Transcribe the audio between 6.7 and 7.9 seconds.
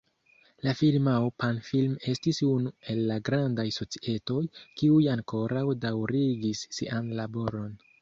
sian laboron.